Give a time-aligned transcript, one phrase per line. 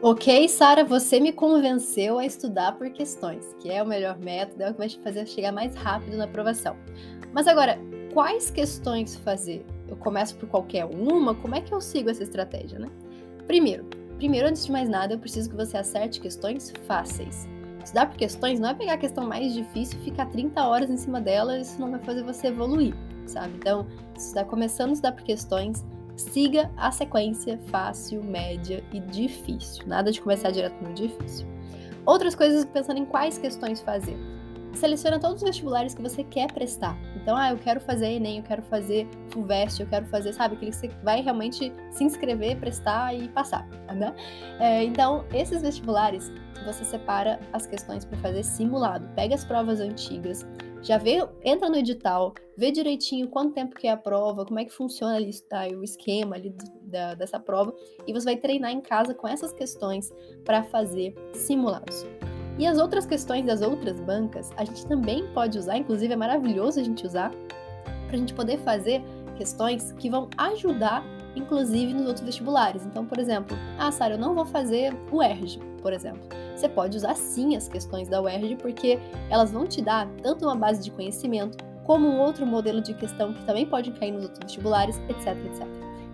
[0.00, 4.70] Ok, Sara, você me convenceu a estudar por questões, que é o melhor método, é
[4.70, 6.76] o que vai te fazer chegar mais rápido na aprovação.
[7.32, 7.76] Mas agora,
[8.14, 9.66] quais questões fazer?
[9.88, 11.34] Eu começo por qualquer uma?
[11.34, 12.86] Como é que eu sigo essa estratégia, né?
[13.48, 13.86] Primeiro,
[14.18, 17.48] primeiro antes de mais nada, eu preciso que você acerte questões fáceis.
[17.82, 20.96] Estudar por questões não é pegar a questão mais difícil e ficar 30 horas em
[20.96, 22.94] cima dela, isso não vai fazer você evoluir,
[23.26, 23.54] sabe?
[23.56, 23.84] Então,
[24.16, 25.84] se está começando a estudar por questões,
[26.18, 29.86] siga a sequência fácil, média e difícil.
[29.86, 31.46] Nada de começar direto no difícil.
[32.04, 34.16] Outras coisas pensando em quais questões fazer.
[34.72, 36.96] Seleciona todos os vestibulares que você quer prestar.
[37.16, 40.70] Então, ah, eu quero fazer Enem, eu quero fazer FUVEST, eu quero fazer, sabe, aquele
[40.70, 44.14] que você vai realmente se inscrever, prestar e passar, né?
[44.60, 46.30] É, então, esses vestibulares,
[46.64, 49.08] você separa as questões para fazer simulado.
[49.14, 50.46] Pega as provas antigas,
[50.82, 54.64] já vê, entra no edital, vê direitinho quanto tempo que é a prova, como é
[54.64, 57.74] que funciona ali, tá, o esquema ali da, dessa prova,
[58.06, 60.12] e você vai treinar em casa com essas questões
[60.44, 62.06] para fazer simulados.
[62.58, 66.80] E as outras questões das outras bancas, a gente também pode usar, inclusive é maravilhoso
[66.80, 67.30] a gente usar,
[68.06, 69.02] para a gente poder fazer
[69.36, 71.04] questões que vão ajudar,
[71.36, 72.84] inclusive, nos outros vestibulares.
[72.84, 76.96] Então, por exemplo, ah, Sara, eu não vou fazer o ERG, por exemplo você pode
[76.96, 78.98] usar sim as questões da UERJ, porque
[79.30, 83.32] elas vão te dar tanto uma base de conhecimento, como um outro modelo de questão
[83.32, 85.66] que também pode cair nos outros vestibulares, etc, etc.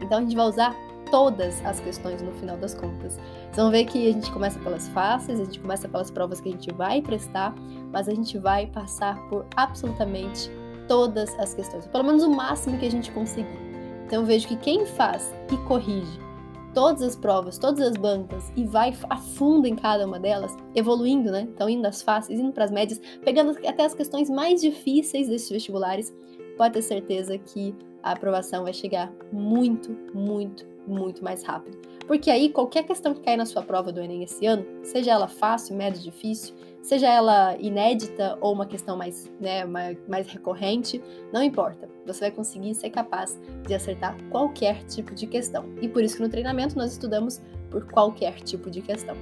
[0.00, 0.76] Então a gente vai usar
[1.10, 3.14] todas as questões no final das contas.
[3.14, 6.48] Vocês vão ver que a gente começa pelas fáceis, a gente começa pelas provas que
[6.48, 7.54] a gente vai prestar,
[7.92, 10.50] mas a gente vai passar por absolutamente
[10.88, 13.58] todas as questões, pelo menos o máximo que a gente conseguir.
[14.04, 16.31] Então eu vejo que quem faz e corrige
[16.74, 21.30] todas as provas, todas as bancas e vai a fundo em cada uma delas, evoluindo,
[21.30, 21.42] né?
[21.42, 25.50] Então, indo das fáceis, indo para as médias, pegando até as questões mais difíceis desses
[25.50, 26.14] vestibulares,
[26.56, 31.78] pode ter certeza que a aprovação vai chegar muito, muito, muito mais rápido.
[32.06, 35.28] Porque aí, qualquer questão que cair na sua prova do Enem esse ano, seja ela
[35.28, 41.42] fácil, média, difícil, seja ela inédita ou uma questão mais, né, mais, mais recorrente, não
[41.42, 41.88] importa.
[42.06, 45.64] Você vai conseguir ser capaz de acertar qualquer tipo de questão.
[45.80, 47.40] E por isso que no treinamento nós estudamos
[47.70, 49.16] por qualquer tipo de questão.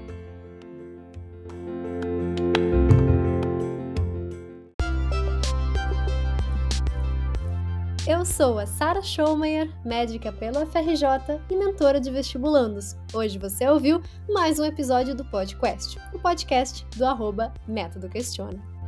[8.09, 12.97] Eu sou a Sara Schaumeyer, médica pela FRJ e mentora de vestibulandos.
[13.15, 18.80] Hoje você ouviu mais um episódio do podcast, o podcast do arroba Método Questiona.